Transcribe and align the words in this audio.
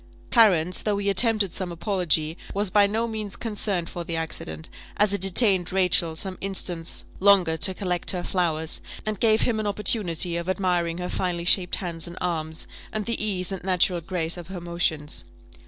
Clarence, 0.31 0.81
though 0.81 0.97
he 0.97 1.11
attempted 1.11 1.53
some 1.53 1.71
apology, 1.71 2.35
was 2.55 2.71
by 2.71 2.87
no 2.87 3.07
means 3.07 3.35
concerned 3.35 3.87
for 3.87 4.03
the 4.03 4.15
accident, 4.15 4.67
as 4.97 5.13
it 5.13 5.21
detained 5.21 5.71
Rachel 5.71 6.15
some 6.15 6.39
instants 6.41 7.03
longer 7.19 7.55
to 7.57 7.75
collect 7.75 8.09
her 8.09 8.23
flowers, 8.23 8.81
and 9.05 9.19
gave 9.19 9.41
him 9.41 9.59
an 9.59 9.67
opportunity 9.67 10.37
of 10.37 10.49
admiring 10.49 10.97
her 10.97 11.07
finely 11.07 11.45
shaped 11.45 11.75
hands 11.75 12.07
and 12.07 12.17
arms, 12.19 12.65
and 12.91 13.05
the 13.05 13.23
ease 13.23 13.51
and 13.51 13.63
natural 13.63 14.01
grace 14.01 14.37
of 14.37 14.47
her 14.47 14.59
motions. 14.59 15.23